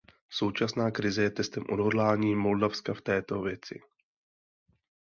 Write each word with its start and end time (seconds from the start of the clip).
Současná 0.29 0.91
krize 0.91 1.23
je 1.23 1.29
testem 1.29 1.63
odhodlání 1.69 2.35
Moldavska 2.35 2.93
v 2.93 3.01
této 3.01 3.41
věci. 3.41 3.79